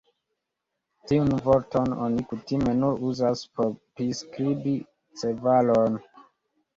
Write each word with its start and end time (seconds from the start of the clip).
Tiun 1.09 1.33
vorton 1.47 1.91
oni 2.05 2.23
kutime 2.31 2.73
nur 2.77 3.03
uzas 3.09 3.43
por 3.59 3.69
priskribi 3.99 4.73
ĉevalon. 5.23 5.99